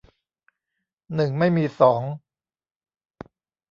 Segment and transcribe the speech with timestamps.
[1.15, 2.01] หนึ่งไม่มีสอง